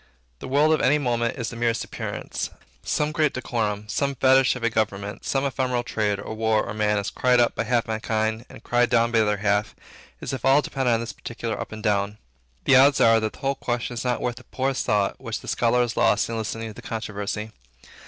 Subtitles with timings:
[0.39, 2.49] The world of any moment is the merest appearance.
[2.81, 6.97] Some great decorum, some fetish of a government, some ephemeral trade, or war, or man,
[6.97, 9.75] is cried up by half mankind and cried down by the other half,
[10.19, 12.17] as if all depended on this particular up or down.
[12.63, 15.47] The odds are that the whole question is not worth the poorest thought which the
[15.47, 17.51] scholar has lost in listening to the controversy.